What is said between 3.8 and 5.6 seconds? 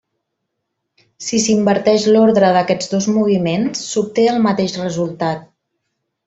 s'obté el mateix resultat.